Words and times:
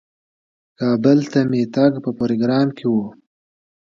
کابل 0.79 1.19
ته 1.31 1.39
مې 1.49 1.63
تګ 1.75 1.91
په 2.03 2.09
پروګرام 2.19 2.67
کې 2.77 2.85
و. 2.91 2.95